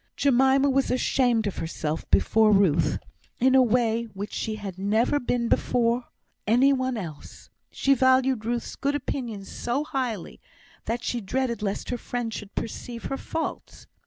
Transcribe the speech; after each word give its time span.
Jemima 0.17 0.67
was 0.67 0.89
ashamed 0.89 1.45
of 1.45 1.57
herself 1.57 2.09
before 2.09 2.51
Ruth, 2.51 2.97
in 3.39 3.53
a 3.53 3.61
way 3.61 4.05
which 4.05 4.33
she 4.33 4.55
had 4.55 4.79
never 4.79 5.19
been 5.19 5.47
before 5.47 6.05
any 6.47 6.73
one 6.73 6.97
else. 6.97 7.51
She 7.69 7.93
valued 7.93 8.43
Ruth's 8.43 8.75
good 8.75 8.95
opinion 8.95 9.45
so 9.45 9.83
highly, 9.83 10.41
that 10.85 11.03
she 11.03 11.21
dreaded 11.21 11.61
lest 11.61 11.91
her 11.91 11.99
friend 11.99 12.33
should 12.33 12.55
perceive 12.55 13.03
her 13.05 13.17
faults. 13.17 13.85